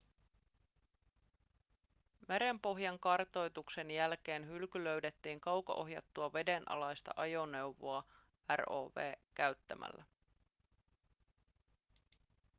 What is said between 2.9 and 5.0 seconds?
kartoituksen jälkeen hylky